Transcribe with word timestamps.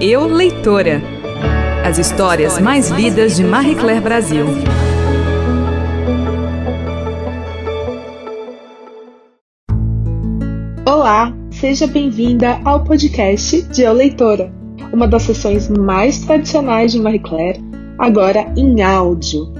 Eu 0.00 0.26
Leitora. 0.26 1.02
As 1.84 1.98
histórias 1.98 2.58
mais 2.58 2.88
lidas 2.88 3.36
de 3.36 3.44
Marie 3.44 3.74
Claire 3.74 4.00
Brasil. 4.00 4.46
Olá, 10.88 11.36
seja 11.50 11.86
bem-vinda 11.86 12.58
ao 12.64 12.82
podcast 12.82 13.60
de 13.64 13.82
Eu 13.82 13.92
Leitora, 13.92 14.50
uma 14.90 15.06
das 15.06 15.24
sessões 15.24 15.68
mais 15.68 16.20
tradicionais 16.20 16.92
de 16.92 16.98
Marie 16.98 17.20
Claire, 17.20 17.62
agora 17.98 18.50
em 18.56 18.80
áudio, 18.80 19.52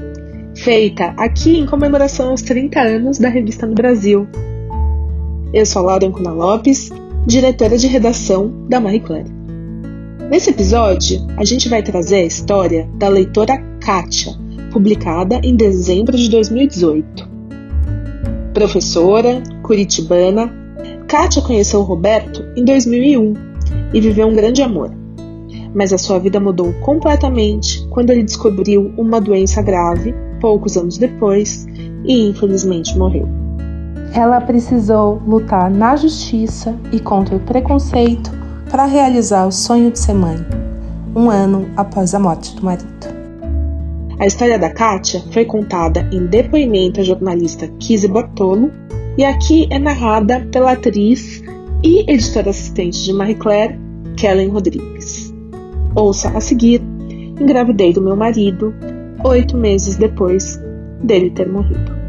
feita 0.56 1.12
aqui 1.18 1.58
em 1.58 1.66
comemoração 1.66 2.30
aos 2.30 2.40
30 2.40 2.80
anos 2.80 3.18
da 3.18 3.28
revista 3.28 3.66
no 3.66 3.74
Brasil. 3.74 4.26
Eu 5.52 5.66
sou 5.66 5.82
a 5.82 5.86
Laura 5.86 6.06
Ancona 6.06 6.32
Lopes, 6.32 6.88
diretora 7.26 7.76
de 7.76 7.88
redação 7.88 8.50
da 8.70 8.80
Marie 8.80 9.00
Claire. 9.00 9.39
Nesse 10.30 10.50
episódio, 10.50 11.26
a 11.36 11.44
gente 11.44 11.68
vai 11.68 11.82
trazer 11.82 12.18
a 12.18 12.24
história 12.24 12.88
da 12.94 13.08
leitora 13.08 13.58
Kátia, 13.80 14.32
publicada 14.72 15.40
em 15.42 15.56
dezembro 15.56 16.16
de 16.16 16.30
2018. 16.30 17.28
Professora, 18.54 19.42
curitibana, 19.64 20.48
Kátia 21.08 21.42
conheceu 21.42 21.82
Roberto 21.82 22.44
em 22.56 22.64
2001 22.64 23.34
e 23.92 24.00
viveu 24.00 24.28
um 24.28 24.36
grande 24.36 24.62
amor. 24.62 24.92
Mas 25.74 25.92
a 25.92 25.98
sua 25.98 26.20
vida 26.20 26.38
mudou 26.38 26.72
completamente 26.74 27.84
quando 27.88 28.10
ele 28.10 28.22
descobriu 28.22 28.94
uma 28.96 29.20
doença 29.20 29.60
grave 29.60 30.14
poucos 30.40 30.76
anos 30.76 30.96
depois 30.96 31.66
e 32.04 32.28
infelizmente 32.28 32.96
morreu. 32.96 33.28
Ela 34.14 34.40
precisou 34.40 35.20
lutar 35.26 35.68
na 35.68 35.96
justiça 35.96 36.78
e 36.92 37.00
contra 37.00 37.34
o 37.34 37.40
preconceito 37.40 38.39
para 38.70 38.86
realizar 38.86 39.46
o 39.46 39.52
sonho 39.52 39.90
de 39.90 39.98
ser 39.98 40.14
mãe, 40.14 40.36
um 41.14 41.28
ano 41.28 41.68
após 41.76 42.14
a 42.14 42.20
morte 42.20 42.54
do 42.54 42.64
marido. 42.64 42.88
A 44.18 44.26
história 44.26 44.58
da 44.58 44.70
Kátia 44.70 45.20
foi 45.32 45.44
contada 45.44 46.08
em 46.12 46.26
depoimento 46.26 47.00
à 47.00 47.02
jornalista 47.02 47.66
Kizzy 47.78 48.06
Bortolo 48.06 48.70
e 49.18 49.24
aqui 49.24 49.66
é 49.70 49.78
narrada 49.78 50.46
pela 50.52 50.72
atriz 50.72 51.42
e 51.82 52.10
editora 52.10 52.50
assistente 52.50 53.02
de 53.02 53.12
Marie 53.12 53.34
Claire, 53.34 53.78
Kellen 54.16 54.50
Rodrigues. 54.50 55.34
Ouça 55.94 56.28
a 56.36 56.40
seguir 56.40 56.80
Engravidei 57.40 57.90
do 57.94 58.02
meu 58.02 58.14
marido, 58.14 58.74
oito 59.24 59.56
meses 59.56 59.96
depois 59.96 60.60
dele 61.02 61.30
ter 61.30 61.48
morrido. 61.48 61.99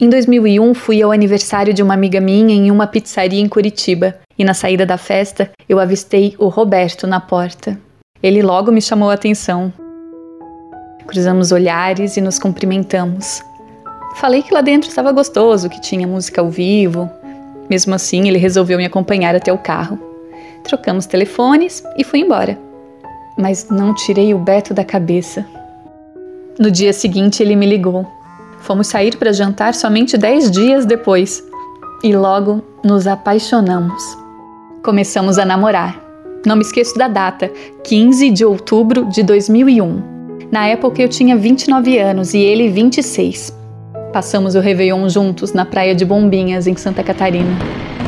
Em 0.00 0.08
2001, 0.08 0.74
fui 0.74 1.02
ao 1.02 1.10
aniversário 1.10 1.74
de 1.74 1.82
uma 1.82 1.92
amiga 1.92 2.20
minha 2.20 2.54
em 2.54 2.70
uma 2.70 2.86
pizzaria 2.86 3.40
em 3.40 3.48
Curitiba, 3.48 4.14
e 4.38 4.44
na 4.44 4.54
saída 4.54 4.86
da 4.86 4.96
festa 4.96 5.50
eu 5.68 5.80
avistei 5.80 6.36
o 6.38 6.46
Roberto 6.46 7.04
na 7.04 7.18
porta. 7.18 7.76
Ele 8.22 8.40
logo 8.40 8.70
me 8.70 8.80
chamou 8.80 9.10
a 9.10 9.14
atenção. 9.14 9.72
Cruzamos 11.04 11.50
olhares 11.50 12.16
e 12.16 12.20
nos 12.20 12.38
cumprimentamos. 12.38 13.42
Falei 14.14 14.40
que 14.40 14.54
lá 14.54 14.60
dentro 14.60 14.88
estava 14.88 15.10
gostoso, 15.10 15.68
que 15.68 15.80
tinha 15.80 16.06
música 16.06 16.40
ao 16.40 16.48
vivo. 16.48 17.10
Mesmo 17.68 17.92
assim, 17.92 18.28
ele 18.28 18.38
resolveu 18.38 18.78
me 18.78 18.86
acompanhar 18.86 19.34
até 19.34 19.52
o 19.52 19.58
carro. 19.58 19.98
Trocamos 20.62 21.06
telefones 21.06 21.82
e 21.96 22.04
fui 22.04 22.20
embora. 22.20 22.56
Mas 23.36 23.68
não 23.68 23.92
tirei 23.92 24.32
o 24.32 24.38
Beto 24.38 24.72
da 24.72 24.84
cabeça. 24.84 25.44
No 26.56 26.70
dia 26.70 26.92
seguinte, 26.92 27.42
ele 27.42 27.56
me 27.56 27.66
ligou. 27.66 28.06
Fomos 28.60 28.86
sair 28.86 29.16
para 29.16 29.32
jantar 29.32 29.74
somente 29.74 30.16
dez 30.16 30.50
dias 30.50 30.84
depois 30.84 31.42
e 32.02 32.14
logo 32.14 32.62
nos 32.84 33.06
apaixonamos. 33.06 34.02
Começamos 34.82 35.38
a 35.38 35.44
namorar. 35.44 36.00
Não 36.46 36.56
me 36.56 36.62
esqueço 36.62 36.96
da 36.96 37.08
data, 37.08 37.50
15 37.84 38.30
de 38.30 38.44
outubro 38.44 39.04
de 39.06 39.22
2001. 39.22 40.48
Na 40.50 40.66
época 40.66 41.02
eu 41.02 41.08
tinha 41.08 41.36
29 41.36 41.98
anos 41.98 42.32
e 42.32 42.38
ele 42.38 42.68
26. 42.68 43.52
Passamos 44.12 44.54
o 44.54 44.60
Réveillon 44.60 45.08
juntos 45.08 45.52
na 45.52 45.64
praia 45.64 45.94
de 45.94 46.04
Bombinhas, 46.04 46.66
em 46.66 46.76
Santa 46.76 47.02
Catarina. 47.02 47.50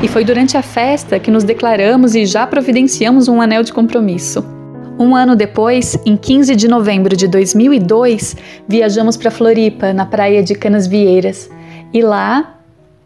E 0.02 0.08
foi 0.08 0.24
durante 0.24 0.56
a 0.56 0.62
festa 0.62 1.18
que 1.18 1.30
nos 1.30 1.44
declaramos 1.44 2.14
e 2.14 2.24
já 2.24 2.46
providenciamos 2.46 3.28
um 3.28 3.40
anel 3.40 3.62
de 3.62 3.72
compromisso. 3.72 4.59
Um 5.00 5.16
ano 5.16 5.34
depois, 5.34 5.98
em 6.04 6.14
15 6.14 6.54
de 6.54 6.68
novembro 6.68 7.16
de 7.16 7.26
2002, 7.26 8.36
viajamos 8.68 9.16
para 9.16 9.30
Floripa, 9.30 9.94
na 9.94 10.04
praia 10.04 10.42
de 10.42 10.54
Canasvieiras, 10.54 11.50
e 11.90 12.02
lá 12.02 12.58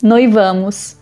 noivamos. 0.03 0.97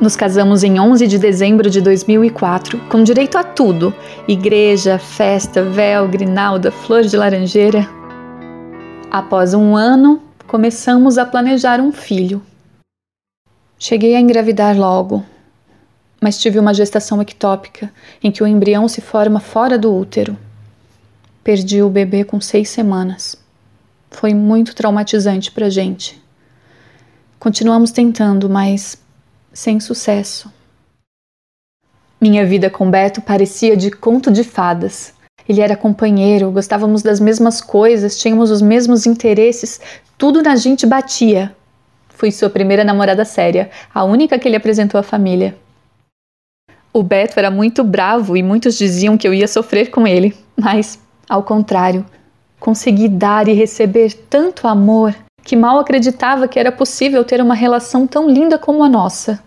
Nos 0.00 0.16
casamos 0.16 0.64
em 0.64 0.80
11 0.80 1.06
de 1.06 1.18
dezembro 1.20 1.70
de 1.70 1.80
2004, 1.80 2.80
com 2.88 3.04
direito 3.04 3.38
a 3.38 3.44
tudo: 3.44 3.94
igreja, 4.26 4.98
festa, 4.98 5.62
véu, 5.62 6.08
grinalda, 6.08 6.72
flor 6.72 7.02
de 7.02 7.16
laranjeira. 7.16 7.88
Após 9.08 9.54
um 9.54 9.76
ano, 9.76 10.20
começamos 10.48 11.16
a 11.16 11.24
planejar 11.24 11.80
um 11.80 11.92
filho. 11.92 12.42
Cheguei 13.78 14.16
a 14.16 14.20
engravidar 14.20 14.76
logo, 14.76 15.24
mas 16.20 16.38
tive 16.38 16.58
uma 16.58 16.74
gestação 16.74 17.20
ectópica 17.22 17.92
em 18.22 18.30
que 18.30 18.42
o 18.42 18.46
embrião 18.46 18.88
se 18.88 19.00
forma 19.00 19.40
fora 19.40 19.78
do 19.78 19.94
útero. 19.94 20.36
Perdi 21.44 21.82
o 21.82 21.88
bebê 21.88 22.24
com 22.24 22.40
seis 22.40 22.68
semanas. 22.68 23.36
Foi 24.10 24.34
muito 24.34 24.74
traumatizante 24.74 25.50
para 25.50 25.70
gente. 25.70 26.20
Continuamos 27.38 27.90
tentando, 27.90 28.50
mas 28.50 28.98
sem 29.52 29.78
sucesso. 29.78 30.52
Minha 32.20 32.44
vida 32.44 32.68
com 32.68 32.90
Beto 32.90 33.20
parecia 33.20 33.76
de 33.76 33.90
conto 33.90 34.30
de 34.30 34.42
fadas. 34.42 35.14
Ele 35.48 35.60
era 35.60 35.76
companheiro, 35.76 36.50
gostávamos 36.50 37.00
das 37.00 37.20
mesmas 37.20 37.60
coisas, 37.60 38.18
tínhamos 38.18 38.50
os 38.50 38.60
mesmos 38.60 39.06
interesses, 39.06 39.80
tudo 40.18 40.42
na 40.42 40.56
gente 40.56 40.84
batia. 40.84 41.54
Fui 42.08 42.32
sua 42.32 42.50
primeira 42.50 42.82
namorada 42.82 43.24
séria, 43.24 43.70
a 43.94 44.02
única 44.02 44.38
que 44.38 44.48
ele 44.48 44.56
apresentou 44.56 44.98
à 44.98 45.02
família. 45.02 45.56
O 46.98 47.02
Beto 47.04 47.38
era 47.38 47.48
muito 47.48 47.84
bravo 47.84 48.36
e 48.36 48.42
muitos 48.42 48.76
diziam 48.76 49.16
que 49.16 49.28
eu 49.28 49.32
ia 49.32 49.46
sofrer 49.46 49.88
com 49.88 50.04
ele, 50.04 50.34
mas, 50.56 50.98
ao 51.28 51.44
contrário, 51.44 52.04
consegui 52.58 53.06
dar 53.08 53.46
e 53.46 53.52
receber 53.52 54.12
tanto 54.28 54.66
amor 54.66 55.14
que 55.44 55.54
mal 55.54 55.78
acreditava 55.78 56.48
que 56.48 56.58
era 56.58 56.72
possível 56.72 57.22
ter 57.22 57.40
uma 57.40 57.54
relação 57.54 58.04
tão 58.04 58.28
linda 58.28 58.58
como 58.58 58.82
a 58.82 58.88
nossa. 58.88 59.40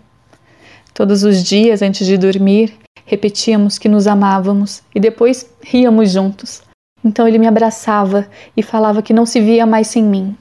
Todos 0.94 1.24
os 1.24 1.42
dias, 1.44 1.82
antes 1.82 2.06
de 2.06 2.16
dormir, 2.16 2.72
repetíamos 3.04 3.76
que 3.76 3.86
nos 3.86 4.06
amávamos 4.06 4.82
e 4.94 4.98
depois 4.98 5.46
ríamos 5.62 6.10
juntos. 6.10 6.62
Então 7.04 7.28
ele 7.28 7.36
me 7.36 7.46
abraçava 7.46 8.26
e 8.56 8.62
falava 8.62 9.02
que 9.02 9.12
não 9.12 9.26
se 9.26 9.42
via 9.42 9.66
mais 9.66 9.88
sem 9.88 10.02
mim. 10.02 10.34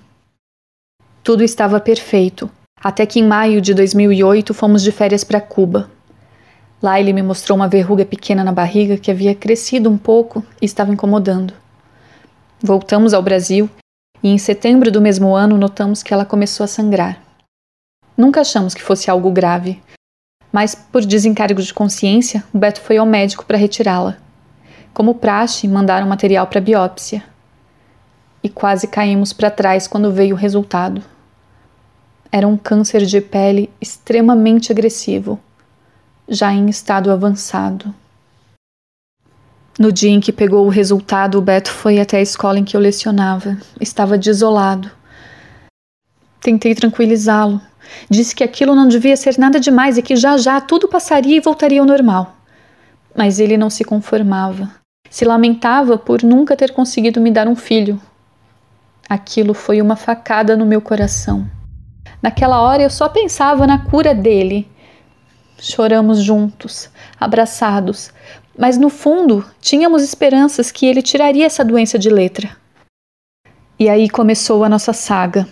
Tudo 1.22 1.44
estava 1.44 1.78
perfeito, 1.78 2.50
até 2.82 3.06
que 3.06 3.20
em 3.20 3.28
maio 3.28 3.60
de 3.60 3.74
2008 3.74 4.54
fomos 4.54 4.82
de 4.82 4.94
férias 4.94 5.26
para 5.26 5.42
Cuba. 5.42 5.90
Lá 6.82 7.00
ele 7.00 7.14
me 7.14 7.22
mostrou 7.22 7.56
uma 7.56 7.68
verruga 7.68 8.04
pequena 8.04 8.44
na 8.44 8.52
barriga 8.52 8.98
que 8.98 9.12
havia 9.12 9.36
crescido 9.36 9.88
um 9.88 9.98
pouco 9.98 10.44
e 10.60 10.66
estava 10.66 10.92
incomodando. 10.92 11.54
Voltamos 12.60 13.14
ao 13.14 13.22
Brasil 13.22 13.70
e 14.24 14.30
em 14.30 14.38
setembro 14.40 14.92
do 14.92 15.00
mesmo 15.00 15.36
ano 15.36 15.60
notamos 15.60 16.02
que 16.02 16.12
ela 16.12 16.26
começou 16.26 16.64
a 16.64 16.68
sangrar. 16.68 17.22
Nunca 18.18 18.42
achamos 18.42 18.74
que 18.74 18.82
fosse 18.82 19.12
algo 19.12 19.32
grave, 19.32 19.82
mas 20.52 20.74
por 20.74 21.06
desencargo 21.06 21.62
de 21.62 21.74
consciência, 21.74 22.44
o 22.52 22.58
Beto 22.58 22.82
foi 22.82 22.98
ao 22.98 23.06
médico 23.06 23.46
para 23.46 23.58
retirá-la. 23.58 24.18
Como 24.92 25.16
praxe, 25.16 25.68
mandaram 25.68 26.08
material 26.08 26.48
para 26.48 26.60
biópsia. 26.60 27.24
E 28.44 28.50
quase 28.50 28.88
caímos 28.88 29.32
para 29.32 29.52
trás 29.52 29.88
quando 29.88 30.12
veio 30.12 30.36
o 30.36 30.38
resultado. 30.38 31.02
Era 32.32 32.48
um 32.48 32.58
câncer 32.58 33.06
de 33.06 33.22
pele 33.22 33.70
extremamente 33.80 34.72
agressivo 34.72 35.40
já 36.32 36.54
em 36.54 36.70
estado 36.70 37.12
avançado. 37.12 37.94
No 39.78 39.92
dia 39.92 40.12
em 40.12 40.22
que 40.22 40.32
pegou 40.32 40.66
o 40.66 40.70
resultado, 40.70 41.38
o 41.38 41.42
Beto 41.42 41.70
foi 41.70 42.00
até 42.00 42.18
a 42.18 42.22
escola 42.22 42.58
em 42.58 42.64
que 42.64 42.78
eu 42.78 42.80
lecionava. 42.80 43.58
Estava 43.82 44.18
desolado. 44.18 44.90
Tentei 46.40 46.74
tranquilizá-lo. 46.74 47.60
Disse 48.10 48.34
que 48.34 48.46
aquilo 48.46 48.74
não 48.74 48.88
devia 48.88 49.18
ser 49.18 49.38
nada 49.38 49.60
demais 49.60 49.98
e 49.98 50.02
que 50.02 50.16
já 50.16 50.38
já 50.38 50.62
tudo 50.62 50.88
passaria 50.88 51.36
e 51.36 51.42
voltaria 51.42 51.82
ao 51.82 51.86
normal. 51.86 52.38
Mas 53.14 53.38
ele 53.38 53.58
não 53.58 53.70
se 53.70 53.84
conformava. 53.84 54.72
Se 55.10 55.26
lamentava 55.26 55.98
por 55.98 56.24
nunca 56.24 56.56
ter 56.56 56.72
conseguido 56.72 57.20
me 57.20 57.30
dar 57.30 57.48
um 57.48 57.56
filho. 57.58 58.00
Aquilo 59.10 59.54
foi 59.54 59.82
uma 59.82 59.98
facada 59.98 60.56
no 60.56 60.66
meu 60.66 60.80
coração. 60.80 61.46
Naquela 62.24 62.62
hora 62.62 62.84
eu 62.84 62.90
só 62.90 63.10
pensava 63.10 63.68
na 63.68 63.80
cura 63.80 64.16
dele 64.16 64.70
Choramos 65.64 66.24
juntos, 66.24 66.90
abraçados, 67.20 68.12
mas 68.58 68.80
no 68.80 68.90
fundo 68.90 69.46
tínhamos 69.62 70.02
esperanças 70.02 70.72
que 70.72 70.88
ele 70.88 71.04
tiraria 71.04 71.46
essa 71.46 71.64
doença 71.64 72.00
de 72.00 72.10
letra. 72.10 72.58
E 73.78 73.88
aí 73.88 74.10
começou 74.10 74.64
a 74.64 74.70
nossa 74.70 74.92
saga. 74.92 75.48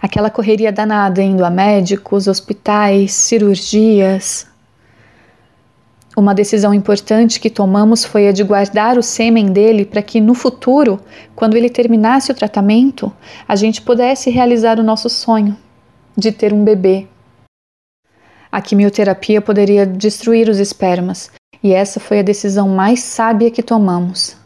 Aquela 0.00 0.30
correria 0.30 0.70
danada 0.70 1.20
indo 1.20 1.44
a 1.44 1.50
médicos, 1.50 2.28
hospitais, 2.28 3.14
cirurgias. 3.14 4.46
Uma 6.16 6.32
decisão 6.32 6.72
importante 6.72 7.40
que 7.40 7.50
tomamos 7.50 8.04
foi 8.04 8.28
a 8.28 8.32
de 8.32 8.44
guardar 8.44 8.96
o 8.96 9.02
sêmen 9.02 9.46
dele 9.46 9.84
para 9.84 10.02
que 10.02 10.20
no 10.20 10.34
futuro, 10.34 11.00
quando 11.34 11.56
ele 11.56 11.68
terminasse 11.68 12.30
o 12.30 12.34
tratamento, 12.34 13.12
a 13.48 13.56
gente 13.56 13.82
pudesse 13.82 14.30
realizar 14.30 14.78
o 14.78 14.84
nosso 14.84 15.08
sonho 15.08 15.56
de 16.16 16.30
ter 16.30 16.52
um 16.52 16.62
bebê. 16.62 17.08
A 18.50 18.60
quimioterapia 18.60 19.40
poderia 19.40 19.84
destruir 19.84 20.48
os 20.48 20.58
espermas, 20.58 21.30
e 21.62 21.72
essa 21.72 21.98
foi 21.98 22.20
a 22.20 22.22
decisão 22.22 22.68
mais 22.68 23.00
sábia 23.00 23.50
que 23.50 23.62
tomamos. 23.62 24.36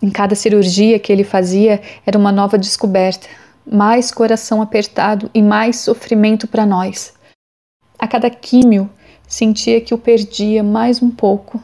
Em 0.00 0.10
cada 0.10 0.34
cirurgia 0.34 0.98
que 0.98 1.12
ele 1.12 1.24
fazia 1.24 1.80
era 2.04 2.18
uma 2.18 2.32
nova 2.32 2.58
descoberta, 2.58 3.28
mais 3.64 4.10
coração 4.10 4.60
apertado 4.60 5.30
e 5.32 5.40
mais 5.40 5.76
sofrimento 5.76 6.48
para 6.48 6.66
nós. 6.66 7.14
A 7.98 8.08
cada 8.08 8.28
químio, 8.28 8.90
sentia 9.28 9.80
que 9.80 9.94
o 9.94 9.98
perdia 9.98 10.62
mais 10.62 11.00
um 11.00 11.10
pouco 11.10 11.62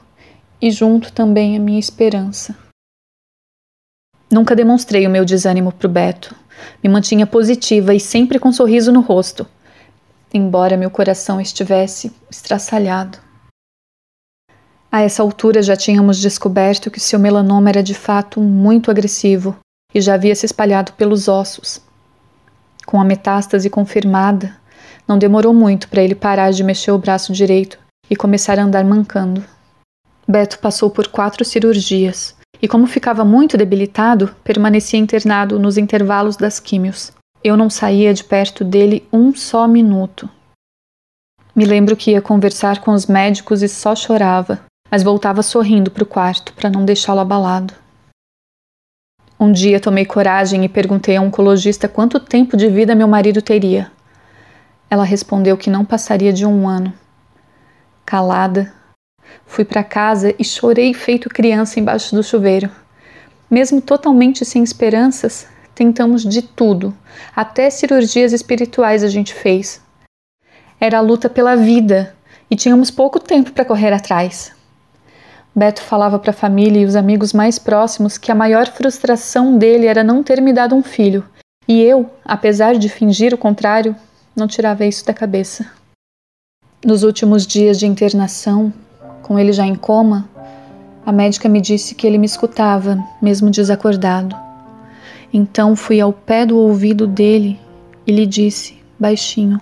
e 0.62 0.70
junto 0.70 1.12
também 1.12 1.56
a 1.56 1.61
minha 1.61 1.79
esperança. 1.79 2.56
Nunca 4.31 4.55
demonstrei 4.55 5.06
o 5.06 5.11
meu 5.11 5.25
desânimo 5.25 5.73
para 5.73 5.87
o 5.87 5.90
Beto. 5.90 6.35
Me 6.82 6.88
mantinha 6.88 7.26
positiva 7.26 7.94
e 7.94 8.00
sempre 8.00 8.38
com 8.38 8.50
um 8.50 8.52
sorriso 8.52 8.93
no 8.93 9.00
rosto, 9.00 9.46
embora 10.32 10.76
meu 10.76 10.90
coração 10.90 11.40
estivesse 11.40 12.12
estraçalhado. 12.30 13.19
A 14.90 15.02
essa 15.02 15.22
altura 15.22 15.62
já 15.62 15.76
tínhamos 15.76 16.19
descoberto 16.19 16.90
que 16.90 17.00
seu 17.00 17.19
melanoma 17.19 17.69
era 17.69 17.82
de 17.82 17.94
fato 17.94 18.40
muito 18.40 18.90
agressivo 18.90 19.56
e 19.94 20.00
já 20.00 20.14
havia 20.14 20.34
se 20.34 20.46
espalhado 20.46 20.92
pelos 20.94 21.28
ossos. 21.28 21.80
Com 22.86 23.00
a 23.00 23.04
metástase 23.04 23.69
confirmada, 23.69 24.56
não 25.06 25.19
demorou 25.19 25.52
muito 25.52 25.88
para 25.88 26.02
ele 26.02 26.14
parar 26.14 26.52
de 26.52 26.64
mexer 26.64 26.90
o 26.90 26.98
braço 26.98 27.32
direito 27.32 27.78
e 28.08 28.16
começar 28.16 28.58
a 28.58 28.62
andar 28.62 28.84
mancando. 28.84 29.44
Beto 30.26 30.58
passou 30.58 30.90
por 30.90 31.08
quatro 31.08 31.44
cirurgias 31.44 32.34
e, 32.60 32.66
como 32.66 32.86
ficava 32.86 33.25
muito 33.25 33.56
debilitado, 33.56 34.34
permanecia 34.42 34.98
internado 34.98 35.58
nos 35.58 35.76
intervalos 35.76 36.36
das 36.36 36.58
químios. 36.58 37.12
Eu 37.43 37.56
não 37.56 37.70
saía 37.70 38.12
de 38.12 38.25
perto 38.25 38.64
dele 38.64 39.06
um 39.12 39.35
só 39.35 39.69
minuto. 39.69 40.29
Me 41.55 41.64
lembro 41.64 41.96
que 41.96 42.12
ia 42.12 42.23
conversar 42.23 42.81
com 42.81 42.93
os 42.93 43.06
médicos 43.06 43.62
e 43.62 43.69
só 43.69 43.94
chorava, 43.94 44.61
mas 44.90 45.02
voltava 45.02 45.43
sorrindo 45.43 45.90
para 45.90 46.02
o 46.02 46.06
quarto 46.06 46.52
para 46.55 46.70
não 46.70 46.85
deixá-lo 46.85 47.20
abalado. 47.20 47.75
Um 49.38 49.52
dia 49.52 49.79
tomei 49.79 50.05
coragem 50.05 50.64
e 50.64 50.69
perguntei 50.69 51.17
a 51.17 51.20
oncologista 51.20 51.88
quanto 51.88 52.19
tempo 52.19 52.56
de 52.56 52.69
vida 52.69 52.94
meu 52.94 53.06
marido 53.06 53.40
teria. 53.40 53.90
Ela 54.90 55.05
respondeu 55.05 55.56
que 55.56 55.70
não 55.70 55.85
passaria 55.85 56.32
de 56.32 56.44
um 56.44 56.67
ano. 56.67 56.93
Calada, 58.05 58.73
fui 59.46 59.64
para 59.64 59.85
casa 59.85 60.35
e 60.38 60.44
chorei 60.44 60.93
feito 60.93 61.29
criança 61.29 61.79
embaixo 61.79 62.17
do 62.17 62.23
chuveiro. 62.23 62.69
Mesmo 63.49 63.81
totalmente 63.81 64.44
sem 64.44 64.64
esperanças, 64.64 65.46
tentamos 65.78 66.25
de 66.25 66.42
tudo, 66.42 66.92
até 67.36 67.70
cirurgias 67.70 68.32
espirituais 68.32 69.04
a 69.04 69.08
gente 69.08 69.32
fez. 69.32 69.80
Era 70.80 70.98
a 70.98 71.00
luta 71.00 71.30
pela 71.30 71.54
vida 71.54 72.16
e 72.50 72.56
tínhamos 72.56 72.90
pouco 72.90 73.20
tempo 73.20 73.52
para 73.52 73.64
correr 73.64 73.92
atrás. 73.92 74.50
Beto 75.54 75.80
falava 75.80 76.19
para 76.19 76.30
a 76.30 76.34
família 76.34 76.80
e 76.80 76.84
os 76.84 76.96
amigos 76.96 77.32
mais 77.32 77.60
próximos 77.60 78.19
que 78.19 78.32
a 78.32 78.34
maior 78.34 78.66
frustração 78.66 79.56
dele 79.56 79.86
era 79.86 80.02
não 80.02 80.20
ter 80.20 80.40
me 80.42 80.52
dado 80.52 80.75
um 80.75 80.82
filho, 80.82 81.25
e 81.69 81.80
eu, 81.80 82.10
apesar 82.25 82.75
de 82.76 82.88
fingir 82.88 83.32
o 83.32 83.38
contrário, 83.38 83.94
não 84.34 84.48
tirava 84.48 84.84
isso 84.84 85.06
da 85.06 85.14
cabeça. 85.14 85.70
Nos 86.84 87.04
últimos 87.04 87.46
dias 87.46 87.78
de 87.78 87.86
internação, 87.86 88.72
com 89.22 89.38
ele 89.38 89.52
já 89.52 89.64
em 89.64 89.76
coma, 89.76 90.28
a 91.06 91.12
médica 91.12 91.48
me 91.48 91.60
disse 91.60 91.94
que 91.94 92.04
ele 92.04 92.19
me 92.19 92.26
escutava, 92.26 92.98
mesmo 93.22 93.48
desacordado. 93.48 94.47
Então 95.32 95.76
fui 95.76 96.00
ao 96.00 96.12
pé 96.12 96.46
do 96.46 96.56
ouvido 96.56 97.06
dele 97.06 97.60
e 98.06 98.12
lhe 98.12 98.26
disse, 98.26 98.78
baixinho: 98.98 99.60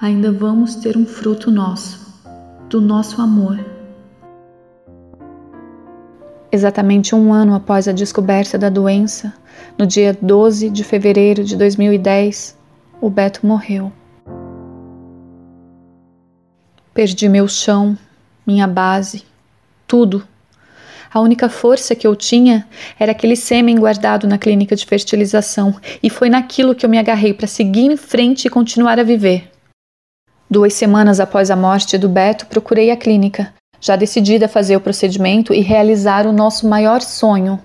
Ainda 0.00 0.32
vamos 0.32 0.74
ter 0.74 0.96
um 0.96 1.06
fruto 1.06 1.50
nosso, 1.50 2.22
do 2.68 2.80
nosso 2.80 3.22
amor. 3.22 3.58
Exatamente 6.50 7.14
um 7.14 7.32
ano 7.32 7.54
após 7.54 7.88
a 7.88 7.92
descoberta 7.92 8.58
da 8.58 8.68
doença, 8.68 9.34
no 9.78 9.86
dia 9.86 10.16
12 10.20 10.70
de 10.70 10.84
fevereiro 10.84 11.42
de 11.42 11.56
2010, 11.56 12.56
o 13.00 13.10
Beto 13.10 13.46
morreu. 13.46 13.92
Perdi 16.92 17.28
meu 17.28 17.48
chão, 17.48 17.98
minha 18.46 18.68
base, 18.68 19.24
tudo. 19.86 20.22
A 21.14 21.20
única 21.20 21.48
força 21.48 21.94
que 21.94 22.08
eu 22.08 22.16
tinha 22.16 22.66
era 22.98 23.12
aquele 23.12 23.36
sêmen 23.36 23.76
guardado 23.76 24.26
na 24.26 24.36
clínica 24.36 24.74
de 24.74 24.84
fertilização, 24.84 25.72
e 26.02 26.10
foi 26.10 26.28
naquilo 26.28 26.74
que 26.74 26.84
eu 26.84 26.90
me 26.90 26.98
agarrei 26.98 27.32
para 27.32 27.46
seguir 27.46 27.82
em 27.82 27.96
frente 27.96 28.46
e 28.46 28.50
continuar 28.50 28.98
a 28.98 29.04
viver. 29.04 29.48
Duas 30.50 30.74
semanas 30.74 31.20
após 31.20 31.52
a 31.52 31.56
morte 31.56 31.96
do 31.96 32.08
Beto, 32.08 32.46
procurei 32.46 32.90
a 32.90 32.96
clínica, 32.96 33.54
já 33.80 33.94
decidida 33.94 34.46
a 34.46 34.48
fazer 34.48 34.74
o 34.74 34.80
procedimento 34.80 35.54
e 35.54 35.60
realizar 35.60 36.26
o 36.26 36.32
nosso 36.32 36.68
maior 36.68 37.00
sonho. 37.00 37.60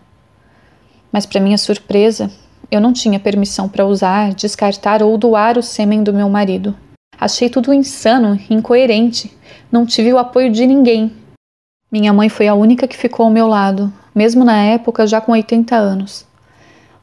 Mas, 1.12 1.25
para 1.25 1.42
minha 1.42 1.57
surpresa, 1.57 2.30
eu 2.69 2.80
não 2.80 2.94
tinha 2.94 3.19
permissão 3.19 3.68
para 3.68 3.84
usar, 3.84 4.31
descartar 4.36 5.02
ou 5.02 5.18
doar 5.18 5.57
o 5.57 5.63
sêmen 5.63 6.04
do 6.04 6.13
meu 6.13 6.30
marido. 6.30 6.75
Achei 7.19 7.50
tudo 7.50 7.74
insano, 7.74 8.40
incoerente. 8.48 9.36
Não 9.72 9.88
tive 9.88 10.13
o 10.13 10.19
apoio 10.19 10.52
de 10.52 10.68
ninguém. 10.68 11.19
Minha 11.91 12.13
mãe 12.13 12.30
foi 12.30 12.47
a 12.47 12.53
única 12.53 12.88
que 12.88 12.95
ficou 12.95 13.25
ao 13.25 13.31
meu 13.31 13.47
lado, 13.47 13.91
mesmo 14.13 14.45
na 14.45 14.63
época 14.63 15.07
já 15.07 15.19
com 15.19 15.31
80 15.31 15.75
anos. 15.75 16.24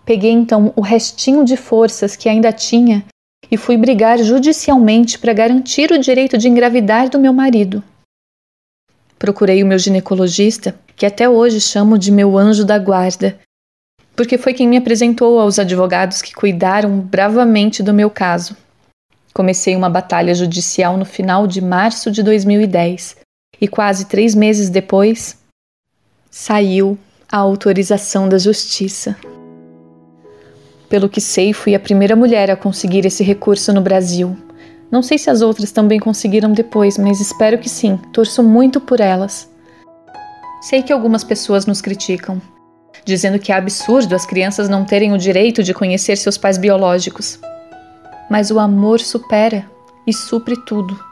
Peguei 0.04 0.30
então 0.30 0.72
o 0.76 0.80
restinho 0.80 1.44
de 1.44 1.56
forças 1.56 2.14
que 2.14 2.28
ainda 2.28 2.52
tinha 2.52 3.04
e 3.50 3.56
fui 3.56 3.76
brigar 3.76 4.18
judicialmente 4.18 5.18
para 5.18 5.32
garantir 5.32 5.90
o 5.90 5.98
direito 5.98 6.38
de 6.38 6.48
engravidar 6.48 7.08
do 7.08 7.18
meu 7.18 7.32
marido. 7.32 7.82
Procurei 9.18 9.60
o 9.60 9.66
meu 9.66 9.78
ginecologista, 9.78 10.78
que 10.94 11.04
até 11.04 11.28
hoje 11.28 11.60
chamo 11.60 11.98
de 11.98 12.12
meu 12.12 12.38
anjo 12.38 12.64
da 12.64 12.78
guarda, 12.78 13.40
porque 14.14 14.38
foi 14.38 14.54
quem 14.54 14.68
me 14.68 14.76
apresentou 14.76 15.40
aos 15.40 15.58
advogados 15.58 16.22
que 16.22 16.32
cuidaram 16.32 17.00
bravamente 17.00 17.82
do 17.82 17.92
meu 17.92 18.08
caso. 18.08 18.56
Comecei 19.34 19.74
uma 19.74 19.90
batalha 19.90 20.32
judicial 20.32 20.96
no 20.96 21.04
final 21.04 21.44
de 21.48 21.60
março 21.60 22.08
de 22.08 22.22
2010 22.22 23.25
e 23.60 23.66
quase 23.66 24.06
três 24.06 24.34
meses 24.34 24.68
depois 24.68 25.38
saiu 26.30 26.98
a 27.30 27.38
autorização 27.38 28.28
da 28.28 28.38
justiça. 28.38 29.16
Pelo 30.88 31.08
que 31.08 31.20
sei, 31.20 31.52
fui 31.52 31.74
a 31.74 31.80
primeira 31.80 32.14
mulher 32.14 32.50
a 32.50 32.56
conseguir 32.56 33.04
esse 33.04 33.24
recurso 33.24 33.72
no 33.72 33.80
Brasil. 33.80 34.36
Não 34.90 35.02
sei 35.02 35.18
se 35.18 35.28
as 35.28 35.42
outras 35.42 35.72
também 35.72 35.98
conseguiram 35.98 36.52
depois, 36.52 36.96
mas 36.96 37.20
espero 37.20 37.58
que 37.58 37.68
sim. 37.68 37.98
Torço 38.12 38.42
muito 38.42 38.80
por 38.80 39.00
elas. 39.00 39.50
Sei 40.60 40.82
que 40.82 40.92
algumas 40.92 41.24
pessoas 41.24 41.66
nos 41.66 41.80
criticam, 41.80 42.40
dizendo 43.04 43.38
que 43.38 43.50
é 43.50 43.56
absurdo 43.56 44.14
as 44.14 44.24
crianças 44.24 44.68
não 44.68 44.84
terem 44.84 45.12
o 45.12 45.18
direito 45.18 45.62
de 45.62 45.74
conhecer 45.74 46.16
seus 46.16 46.38
pais 46.38 46.56
biológicos. 46.56 47.38
Mas 48.30 48.50
o 48.50 48.58
amor 48.58 49.00
supera 49.00 49.64
e 50.06 50.12
supre 50.12 50.56
tudo. 50.64 51.05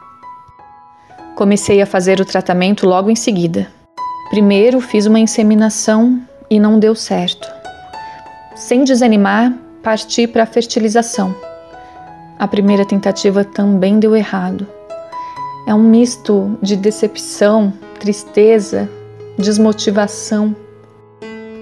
Comecei 1.35 1.81
a 1.81 1.85
fazer 1.85 2.21
o 2.21 2.25
tratamento 2.25 2.87
logo 2.87 3.09
em 3.09 3.15
seguida. 3.15 3.67
Primeiro 4.29 4.79
fiz 4.79 5.05
uma 5.05 5.19
inseminação 5.19 6.21
e 6.49 6.57
não 6.61 6.79
deu 6.79 6.95
certo. 6.95 7.45
Sem 8.55 8.85
desanimar, 8.85 9.53
parti 9.83 10.27
para 10.27 10.43
a 10.43 10.45
fertilização. 10.45 11.35
A 12.39 12.47
primeira 12.47 12.85
tentativa 12.85 13.43
também 13.43 13.99
deu 13.99 14.15
errado. 14.15 14.65
É 15.67 15.73
um 15.73 15.83
misto 15.83 16.57
de 16.61 16.77
decepção, 16.77 17.73
tristeza, 17.99 18.89
desmotivação. 19.37 20.55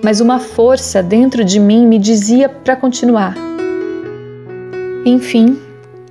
Mas 0.03 0.19
uma 0.19 0.37
força 0.37 1.01
dentro 1.01 1.43
de 1.43 1.59
mim 1.59 1.87
me 1.87 1.97
dizia 1.97 2.47
para 2.47 2.75
continuar. 2.75 3.35
Enfim, 5.03 5.59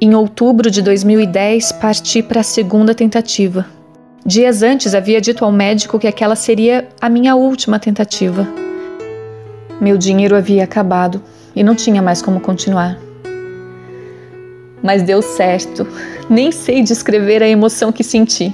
em 0.05 0.15
outubro 0.15 0.71
de 0.71 0.83
2010, 0.83 1.73
parti 1.73 2.23
para 2.23 2.41
a 2.41 2.45
segunda 2.45 2.95
tentativa. 2.95 3.67
Dias 4.25 4.63
antes 4.63 4.95
havia 4.95 5.21
dito 5.21 5.45
ao 5.45 5.53
médico 5.53 5.99
que 5.99 6.07
aquela 6.07 6.37
seria 6.37 6.89
a 7.01 7.09
minha 7.09 7.35
última 7.35 7.79
tentativa. 7.79 8.47
Meu 9.81 9.97
dinheiro 9.97 10.37
havia 10.37 10.65
acabado 10.65 11.23
e 11.55 11.63
não 11.63 11.75
tinha 11.75 12.03
mais 12.03 12.21
como 12.21 12.41
continuar 12.41 12.99
mas 14.83 15.03
deu 15.03 15.23
certo. 15.23 15.87
Nem 16.29 16.51
sei 16.51 16.83
descrever 16.83 17.43
a 17.43 17.49
emoção 17.49 17.93
que 17.93 18.03
senti. 18.03 18.53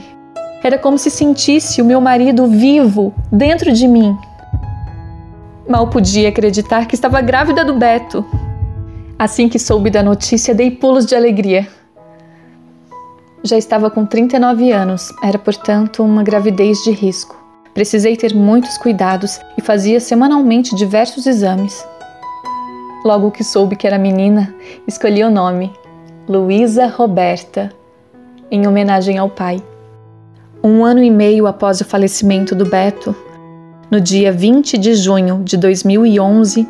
Era 0.63 0.79
como 0.79 0.99
se 0.99 1.11
sentisse 1.11 1.81
o 1.81 1.85
meu 1.85 2.01
marido 2.01 2.47
vivo 2.47 3.15
dentro 3.33 3.73
de 3.73 3.89
mim. 3.89 4.17
Mal 5.69 5.89
podia 5.89 6.29
acreditar 6.29 6.87
que 6.87 6.95
estava 6.95 7.21
grávida 7.21 7.65
do 7.65 7.75
Beto. 7.75 8.25
Assim 9.19 9.49
que 9.49 9.59
soube 9.59 9.91
da 9.91 10.01
notícia, 10.01 10.55
dei 10.55 10.71
pulos 10.71 11.05
de 11.05 11.17
alegria. 11.17 11.67
Já 13.43 13.59
estava 13.59 13.91
com 13.91 14.07
39 14.07 14.71
anos, 14.71 15.13
era 15.21 15.37
portanto 15.37 16.05
uma 16.05 16.23
gravidez 16.23 16.85
de 16.85 16.93
risco. 16.93 17.37
Precisei 17.75 18.17
ter 18.17 18.33
muitos 18.33 18.79
cuidados 18.79 19.41
e 19.57 19.61
fazia 19.61 19.99
semanalmente 19.99 20.73
diversos 20.77 21.27
exames. 21.27 21.85
Logo 23.05 23.33
que 23.33 23.43
soube 23.43 23.75
que 23.75 23.89
era 23.89 23.99
menina, 23.99 24.55
escolhi 24.87 25.25
o 25.25 25.31
nome, 25.31 25.73
Luísa 26.29 26.87
Roberta, 26.87 27.73
em 28.49 28.69
homenagem 28.69 29.19
ao 29.19 29.29
pai. 29.29 29.61
Um 30.63 30.85
ano 30.85 31.03
e 31.03 31.11
meio 31.11 31.49
após 31.49 31.81
o 31.81 31.85
falecimento 31.85 32.55
do 32.55 32.67
Beto, 32.67 33.17
no 33.91 34.01
dia 34.01 34.31
20 34.31 34.79
de 34.79 34.95
junho 34.95 35.43
de 35.43 35.57
2011, 35.57 36.69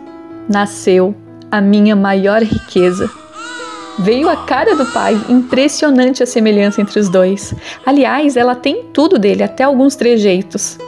nasceu 0.48 1.14
a 1.50 1.60
minha 1.60 1.96
maior 1.96 2.42
riqueza. 2.42 3.10
Veio 3.98 4.28
a 4.28 4.36
cara 4.36 4.76
do 4.76 4.86
pai, 4.86 5.14
impressionante 5.28 6.22
a 6.22 6.26
semelhança 6.26 6.80
entre 6.80 7.00
os 7.00 7.08
dois. 7.08 7.52
Aliás, 7.84 8.36
ela 8.36 8.54
tem 8.54 8.84
tudo 8.92 9.18
dele, 9.18 9.42
até 9.42 9.64
alguns 9.64 9.96
trejeitos. 9.96 10.78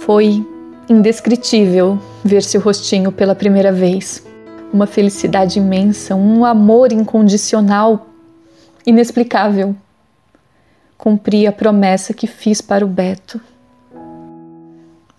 Foi 0.00 0.44
indescritível 0.88 1.98
ver 2.24 2.42
seu 2.42 2.60
rostinho 2.60 3.12
pela 3.12 3.34
primeira 3.34 3.70
vez. 3.70 4.26
Uma 4.72 4.88
felicidade 4.88 5.60
imensa, 5.60 6.16
um 6.16 6.44
amor 6.44 6.92
incondicional, 6.92 8.08
inexplicável. 8.84 9.76
Cumpri 10.98 11.46
a 11.46 11.52
promessa 11.52 12.12
que 12.12 12.26
fiz 12.26 12.60
para 12.60 12.84
o 12.84 12.88
Beto. 12.88 13.40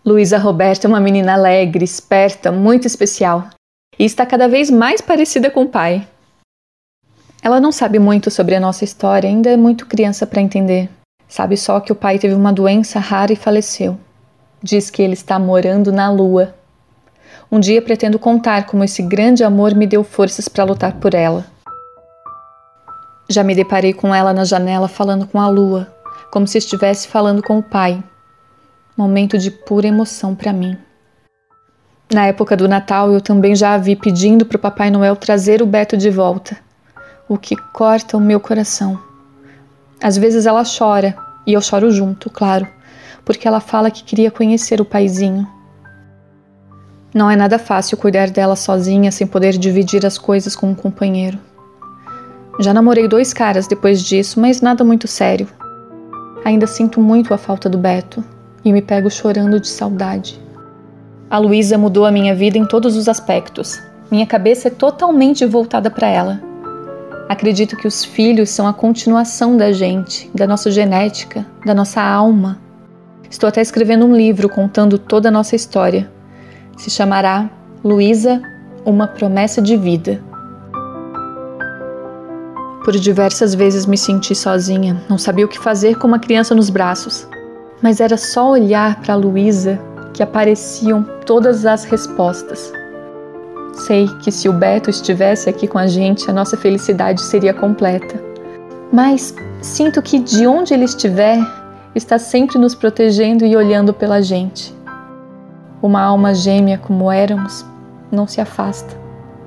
Luísa 0.05 0.38
Roberta 0.38 0.88
é 0.88 0.89
uma 0.89 1.00
menina 1.00 1.34
alegre, 1.34 1.86
esperta, 1.86 2.51
muito 2.51 2.86
especial 2.86 3.50
e 3.98 4.06
está 4.06 4.25
cada 4.25 4.48
vez 4.48 4.70
mais 4.70 5.02
parecida 5.02 5.50
com 5.50 5.64
o 5.64 5.70
pai. 5.70 6.08
Ela 7.42 7.60
não 7.60 7.72
sabe 7.72 8.00
muito 8.00 8.32
sobre 8.32 8.56
a 8.56 8.60
nossa 8.60 8.84
história, 8.84 9.30
ainda 9.30 9.50
é 9.50 9.58
muito 9.58 9.86
criança 9.86 10.25
para 10.25 10.42
entender. 10.42 10.90
Sabe 11.28 11.58
só 11.58 11.80
que 11.80 11.92
o 11.92 11.96
pai 11.96 12.18
teve 12.18 12.34
uma 12.34 12.52
doença 12.52 13.00
rara 13.00 13.34
e 13.34 13.36
faleceu. 13.36 13.98
Diz 14.62 14.90
que 14.90 15.02
ele 15.02 15.14
está 15.14 15.38
morando 15.38 15.92
na 15.92 16.12
lua. 16.12 16.56
Um 17.52 17.60
dia 17.60 17.82
pretendo 17.82 18.18
contar 18.18 18.66
como 18.66 18.84
esse 18.84 19.02
grande 19.02 19.44
amor 19.44 19.75
me 19.75 19.86
deu 19.86 20.04
forças 20.04 20.48
para 20.48 20.64
lutar 20.64 20.94
por 21.00 21.14
ela. 21.14 21.46
Já 23.30 23.44
me 23.44 23.56
deparei 23.56 23.94
com 23.94 24.14
ela 24.14 24.34
na 24.34 24.44
janela 24.44 24.88
falando 24.88 25.28
com 25.28 25.40
a 25.40 25.48
lua, 25.48 25.94
como 26.32 26.48
se 26.48 26.58
estivesse 26.58 27.08
falando 27.08 27.44
com 27.44 27.58
o 27.58 27.64
pai, 27.64 28.04
momento 28.98 29.38
de 29.38 29.52
pura 29.52 29.88
emoção 29.88 30.36
para 30.36 30.54
mim. 30.54 30.78
Na 32.12 32.28
época 32.28 32.56
do 32.56 32.68
Natal, 32.68 33.12
eu 33.12 33.20
também 33.20 33.56
já 33.56 33.74
a 33.74 33.78
vi 33.78 33.96
pedindo 33.96 34.46
para 34.46 34.58
o 34.58 34.60
Papai 34.60 34.92
Noel 34.92 35.16
trazer 35.16 35.62
o 35.62 35.66
Beto 35.66 35.98
de 35.98 36.10
volta, 36.12 36.56
o 37.28 37.38
que 37.38 37.56
corta 37.56 38.16
o 38.16 38.22
meu 38.22 38.40
coração. 38.40 39.00
Às 40.02 40.16
vezes 40.16 40.46
ela 40.46 40.64
chora, 40.64 41.16
e 41.48 41.54
eu 41.54 41.62
choro 41.62 41.90
junto, 41.90 42.30
claro, 42.30 42.68
porque 43.26 43.48
ela 43.48 43.60
fala 43.60 43.90
que 43.90 44.04
queria 44.04 44.30
conhecer 44.30 44.80
o 44.80 44.86
paizinho. 44.86 45.48
Não 47.12 47.32
é 47.32 47.36
nada 47.36 47.58
fácil 47.58 47.98
cuidar 47.98 48.30
dela 48.30 48.56
sozinha 48.56 49.12
sem 49.12 49.26
poder 49.26 49.58
dividir 49.58 50.06
as 50.06 50.18
coisas 50.18 50.56
com 50.56 50.70
um 50.70 50.76
companheiro. 50.76 51.40
Já 52.60 52.74
namorei 52.74 53.08
dois 53.08 53.34
caras 53.34 53.68
depois 53.68 54.02
disso, 54.04 54.40
mas 54.40 54.62
nada 54.62 54.84
muito 54.84 55.08
sério. 55.08 55.48
Ainda 56.46 56.68
sinto 56.68 57.02
muito 57.02 57.34
a 57.34 57.38
falta 57.38 57.68
do 57.68 57.80
Beto 57.80 58.24
e 58.64 58.72
me 58.72 58.82
pego 58.82 59.10
chorando 59.10 59.60
de 59.60 59.68
saudade. 59.68 60.45
A 61.29 61.38
Luísa 61.38 61.77
mudou 61.77 62.05
a 62.05 62.12
minha 62.12 62.36
vida 62.36 62.58
em 62.58 62.65
todos 62.65 62.96
os 62.96 63.10
aspectos. 63.10 63.82
Minha 64.12 64.27
cabeça 64.27 64.67
é 64.67 64.72
totalmente 64.72 65.46
voltada 65.46 65.89
para 65.89 66.08
ela. 66.08 66.41
Acredito 67.27 67.75
que 67.75 67.88
os 67.88 68.05
filhos 68.05 68.50
são 68.50 68.67
a 68.67 68.74
continuação 68.74 69.58
da 69.58 69.72
gente, 69.72 70.29
da 70.34 70.46
nossa 70.46 70.70
genética, 70.70 71.46
da 71.65 71.74
nossa 71.74 72.01
alma. 72.01 72.60
Estou 73.29 73.48
até 73.48 73.62
escrevendo 73.62 74.05
um 74.05 74.15
livro 74.15 74.48
contando 74.48 75.00
toda 75.00 75.29
a 75.29 75.32
nossa 75.32 75.55
história. 75.55 76.12
Se 76.77 76.89
chamará 76.89 77.50
Luísa, 77.84 78.41
uma 78.86 79.08
promessa 79.08 79.62
de 79.62 79.75
vida. 79.75 80.22
Por 82.84 82.94
diversas 82.98 83.55
vezes 83.55 83.88
me 83.88 83.98
senti 83.98 84.36
sozinha, 84.36 85.01
não 85.10 85.17
sabia 85.17 85.46
o 85.46 85.50
que 85.50 85.58
fazer 85.58 85.98
com 85.98 86.08
uma 86.08 86.20
criança 86.20 86.53
nos 86.53 86.70
braços 86.70 87.27
mas 87.82 88.00
era 88.00 88.17
só 88.17 88.50
olhar 88.50 89.00
para 89.01 89.15
Luísa 89.15 89.79
que 90.15 90.24
apareciam 90.24 91.03
todas 91.25 91.65
as 91.65 91.84
respostas. 91.84 92.72
Sei 93.74 94.07
que 94.24 94.31
se 94.31 94.48
o 94.48 94.53
Beto 94.53 94.89
estivesse 94.89 95.50
aqui 95.50 95.67
com 95.67 95.77
a 95.77 95.88
gente, 95.88 96.29
a 96.31 96.34
nossa 96.34 96.55
felicidade 96.55 97.22
seria 97.22 97.53
completa. 97.53 98.24
Mas 98.93 99.36
sinto 99.62 100.01
que 100.01 100.17
de 100.17 100.48
onde 100.48 100.74
ele 100.74 100.86
estiver, 100.86 101.38
está 101.93 102.17
sempre 102.17 102.57
nos 102.57 102.74
protegendo 102.74 103.45
e 103.45 103.57
olhando 103.57 103.93
pela 103.93 104.22
gente. 104.22 104.74
Uma 105.81 106.01
alma 106.01 106.34
gêmea 106.34 106.77
como 106.77 107.12
éramos 107.12 107.65
não 108.10 108.25
se 108.25 108.39
afasta, 108.39 108.98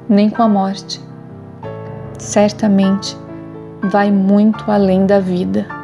nem 0.06 0.28
com 0.28 0.42
a 0.42 0.48
morte. 0.48 1.00
Certamente 2.18 3.16
vai 3.84 4.10
muito 4.10 4.70
além 4.70 5.06
da 5.06 5.18
vida. 5.18 5.77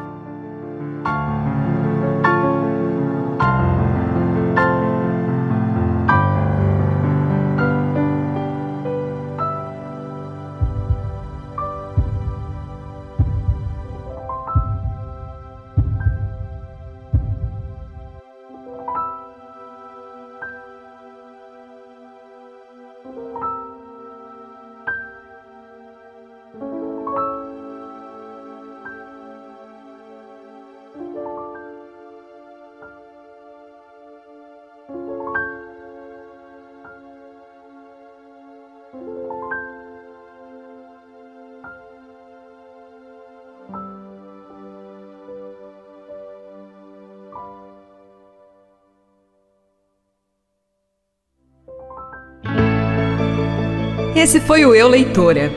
Esse 54.24 54.40
foi 54.40 54.64
o 54.64 54.74
Eu 54.74 54.88
Leitora. 54.88 55.52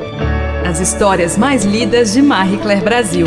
As 0.67 0.81
histórias 0.81 1.37
mais 1.37 1.63
lidas 1.63 2.11
de 2.11 2.21
Marie 2.21 2.57
Claire 2.57 2.83
Brasil. 2.83 3.25